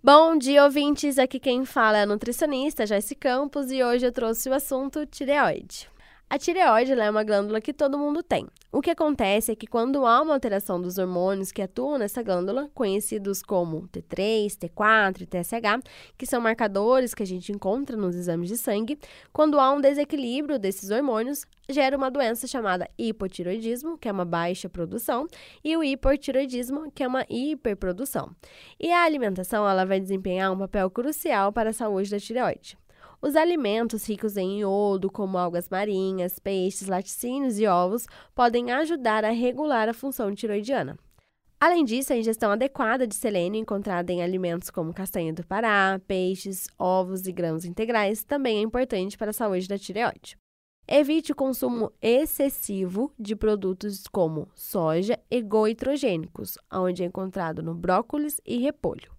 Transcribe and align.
Bom 0.00 0.38
dia, 0.38 0.62
ouvintes! 0.62 1.18
Aqui 1.18 1.40
quem 1.40 1.64
fala 1.64 1.98
é 1.98 2.02
a 2.02 2.06
nutricionista 2.06 2.86
Joyce 2.86 3.16
Campos 3.16 3.72
e 3.72 3.82
hoje 3.82 4.06
eu 4.06 4.12
trouxe 4.12 4.48
o 4.48 4.54
assunto 4.54 5.04
tireoide. 5.04 5.90
A 6.30 6.36
tireoide 6.36 6.92
é 6.92 7.10
uma 7.10 7.24
glândula 7.24 7.58
que 7.58 7.72
todo 7.72 7.96
mundo 7.96 8.22
tem. 8.22 8.46
O 8.70 8.82
que 8.82 8.90
acontece 8.90 9.50
é 9.50 9.56
que 9.56 9.66
quando 9.66 10.04
há 10.04 10.20
uma 10.20 10.34
alteração 10.34 10.78
dos 10.78 10.98
hormônios 10.98 11.50
que 11.50 11.62
atuam 11.62 11.96
nessa 11.96 12.22
glândula, 12.22 12.70
conhecidos 12.74 13.42
como 13.42 13.88
T3, 13.88 14.48
T4 14.48 15.22
e 15.22 15.26
TSH, 15.26 15.82
que 16.18 16.26
são 16.26 16.38
marcadores 16.38 17.14
que 17.14 17.22
a 17.22 17.26
gente 17.26 17.50
encontra 17.50 17.96
nos 17.96 18.14
exames 18.14 18.50
de 18.50 18.58
sangue, 18.58 18.98
quando 19.32 19.58
há 19.58 19.72
um 19.72 19.80
desequilíbrio 19.80 20.58
desses 20.58 20.90
hormônios, 20.90 21.46
gera 21.66 21.96
uma 21.96 22.10
doença 22.10 22.46
chamada 22.46 22.90
hipotiroidismo, 22.98 23.96
que 23.96 24.06
é 24.06 24.12
uma 24.12 24.26
baixa 24.26 24.68
produção, 24.68 25.26
e 25.64 25.74
o 25.78 25.82
hipertiroidismo, 25.82 26.92
que 26.92 27.02
é 27.02 27.08
uma 27.08 27.24
hiperprodução. 27.30 28.36
E 28.78 28.92
a 28.92 29.02
alimentação 29.02 29.66
ela 29.66 29.86
vai 29.86 29.98
desempenhar 29.98 30.52
um 30.52 30.58
papel 30.58 30.90
crucial 30.90 31.54
para 31.54 31.70
a 31.70 31.72
saúde 31.72 32.10
da 32.10 32.20
tireoide. 32.20 32.76
Os 33.20 33.34
alimentos 33.34 34.08
ricos 34.08 34.36
em 34.36 34.60
iodo, 34.60 35.10
como 35.10 35.36
algas 35.36 35.68
marinhas, 35.68 36.38
peixes, 36.38 36.86
laticínios 36.86 37.58
e 37.58 37.66
ovos, 37.66 38.06
podem 38.32 38.70
ajudar 38.70 39.24
a 39.24 39.30
regular 39.30 39.88
a 39.88 39.94
função 39.94 40.32
tiroidiana. 40.32 40.96
Além 41.60 41.84
disso, 41.84 42.12
a 42.12 42.16
ingestão 42.16 42.52
adequada 42.52 43.04
de 43.04 43.16
selênio 43.16 43.60
encontrada 43.60 44.12
em 44.12 44.22
alimentos 44.22 44.70
como 44.70 44.94
castanha 44.94 45.32
do 45.32 45.44
Pará, 45.44 46.00
peixes, 46.06 46.68
ovos 46.78 47.26
e 47.26 47.32
grãos 47.32 47.64
integrais 47.64 48.22
também 48.22 48.58
é 48.58 48.62
importante 48.62 49.18
para 49.18 49.30
a 49.30 49.34
saúde 49.34 49.66
da 49.66 49.76
tireoide. 49.76 50.36
Evite 50.86 51.32
o 51.32 51.36
consumo 51.36 51.92
excessivo 52.00 53.12
de 53.18 53.34
produtos 53.34 54.04
como 54.06 54.48
soja 54.54 55.18
e 55.28 55.42
goitrogênicos, 55.42 56.56
onde 56.72 57.02
é 57.02 57.06
encontrado 57.06 57.64
no 57.64 57.74
brócolis 57.74 58.40
e 58.46 58.58
repolho. 58.58 59.17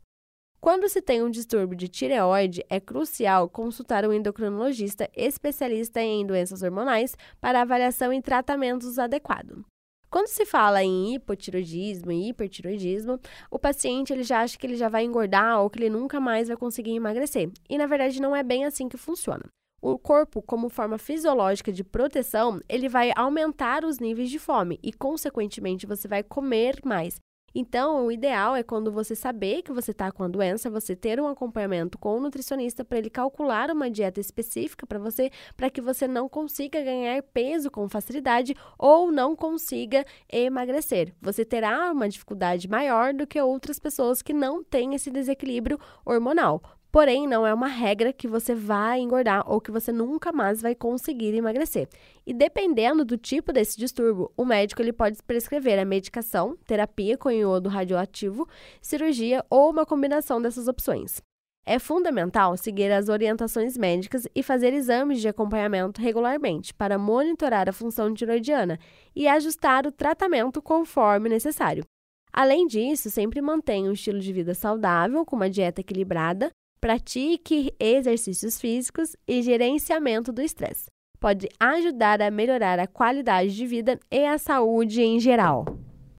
Quando 0.61 0.89
se 0.89 1.01
tem 1.01 1.23
um 1.23 1.29
distúrbio 1.29 1.77
de 1.77 1.87
tireoide, 1.87 2.65
é 2.69 2.81
crucial 2.81 3.47
consultar 3.47 4.05
um 4.05 4.11
endocrinologista 4.11 5.09
especialista 5.15 6.01
em 6.01 6.25
doenças 6.25 6.61
hormonais 6.61 7.15
para 7.39 7.61
avaliação 7.61 8.11
e 8.11 8.21
tratamentos 8.21 8.99
adequados. 8.99 9.63
Quando 10.09 10.27
se 10.27 10.45
fala 10.45 10.83
em 10.83 11.13
hipotiroidismo 11.13 12.11
e 12.11 12.29
hipertiroidismo, 12.29 13.19
o 13.49 13.57
paciente 13.57 14.11
ele 14.11 14.23
já 14.23 14.41
acha 14.41 14.57
que 14.57 14.67
ele 14.67 14.75
já 14.75 14.89
vai 14.89 15.05
engordar 15.05 15.61
ou 15.61 15.69
que 15.69 15.79
ele 15.79 15.89
nunca 15.89 16.19
mais 16.19 16.49
vai 16.49 16.57
conseguir 16.57 16.95
emagrecer. 16.95 17.49
E 17.69 17.77
na 17.77 17.85
verdade 17.85 18.21
não 18.21 18.35
é 18.35 18.43
bem 18.43 18.65
assim 18.65 18.89
que 18.89 18.97
funciona. 18.97 19.45
O 19.81 19.97
corpo, 19.97 20.41
como 20.41 20.67
forma 20.67 20.97
fisiológica 20.97 21.71
de 21.71 21.85
proteção, 21.85 22.59
ele 22.67 22.89
vai 22.89 23.13
aumentar 23.15 23.85
os 23.85 23.97
níveis 23.97 24.29
de 24.29 24.37
fome 24.37 24.77
e, 24.83 24.91
consequentemente, 24.91 25.87
você 25.87 26.05
vai 26.05 26.21
comer 26.21 26.81
mais. 26.83 27.15
Então, 27.53 28.05
o 28.05 28.11
ideal 28.11 28.55
é 28.55 28.63
quando 28.63 28.91
você 28.91 29.15
saber 29.15 29.61
que 29.61 29.71
você 29.71 29.91
está 29.91 30.11
com 30.11 30.23
a 30.23 30.27
doença, 30.27 30.69
você 30.69 30.95
ter 30.95 31.19
um 31.19 31.27
acompanhamento 31.27 31.97
com 31.97 32.17
o 32.17 32.19
nutricionista 32.19 32.83
para 32.83 32.97
ele 32.97 33.09
calcular 33.09 33.71
uma 33.71 33.89
dieta 33.89 34.19
específica 34.19 34.85
para 34.85 34.99
você, 34.99 35.31
para 35.55 35.69
que 35.69 35.81
você 35.81 36.07
não 36.07 36.29
consiga 36.29 36.81
ganhar 36.81 37.21
peso 37.23 37.69
com 37.69 37.87
facilidade 37.89 38.55
ou 38.77 39.11
não 39.11 39.35
consiga 39.35 40.05
emagrecer. 40.31 41.13
Você 41.21 41.43
terá 41.43 41.91
uma 41.91 42.09
dificuldade 42.09 42.67
maior 42.67 43.13
do 43.13 43.27
que 43.27 43.41
outras 43.41 43.79
pessoas 43.79 44.21
que 44.21 44.33
não 44.33 44.63
têm 44.63 44.95
esse 44.95 45.09
desequilíbrio 45.09 45.79
hormonal. 46.05 46.61
Porém, 46.91 47.27
não 47.27 47.45
é 47.45 47.53
uma 47.53 47.67
regra 47.67 48.11
que 48.11 48.27
você 48.27 48.55
vai 48.55 48.99
engordar 48.99 49.43
ou 49.49 49.61
que 49.61 49.69
você 49.69 49.91
nunca 49.91 50.31
mais 50.31 50.59
vai 50.59 50.73
conseguir 50.73 51.35
emagrecer. 51.35 51.87
E 52.25 52.33
dependendo 52.33 53.05
do 53.05 53.15
tipo 53.15 53.53
desse 53.53 53.77
distúrbio, 53.77 54.31
o 54.35 54.43
médico 54.43 54.81
ele 54.81 54.91
pode 54.91 55.21
prescrever 55.21 55.77
a 55.77 55.85
medicação, 55.85 56.57
terapia 56.65 57.15
com 57.15 57.29
iodo 57.29 57.69
radioativo, 57.69 58.47
cirurgia 58.81 59.45
ou 59.51 59.69
uma 59.69 59.85
combinação 59.85 60.41
dessas 60.41 60.67
opções. 60.67 61.21
É 61.63 61.77
fundamental 61.77 62.57
seguir 62.57 62.91
as 62.91 63.09
orientações 63.09 63.77
médicas 63.77 64.27
e 64.33 64.41
fazer 64.41 64.73
exames 64.73 65.21
de 65.21 65.27
acompanhamento 65.27 66.01
regularmente 66.01 66.73
para 66.73 66.97
monitorar 66.97 67.69
a 67.69 67.73
função 67.73 68.11
tiroidiana 68.11 68.79
e 69.15 69.27
ajustar 69.27 69.85
o 69.85 69.91
tratamento 69.91 70.59
conforme 70.63 71.29
necessário. 71.29 71.85
Além 72.33 72.65
disso, 72.65 73.11
sempre 73.11 73.41
mantenha 73.41 73.89
um 73.89 73.93
estilo 73.93 74.19
de 74.19 74.33
vida 74.33 74.55
saudável, 74.55 75.23
com 75.23 75.35
uma 75.35 75.49
dieta 75.49 75.81
equilibrada, 75.81 76.49
Pratique 76.81 77.75
exercícios 77.77 78.59
físicos 78.59 79.13
e 79.27 79.41
gerenciamento 79.41 80.31
do 80.31 80.41
estresse. 80.41 80.85
Pode 81.19 81.49
ajudar 81.59 82.21
a 82.21 82.31
melhorar 82.31 82.79
a 82.79 82.87
qualidade 82.87 83.53
de 83.53 83.67
vida 83.67 83.99
e 84.09 84.25
a 84.25 84.37
saúde 84.37 85.01
em 85.01 85.19
geral. 85.19 85.78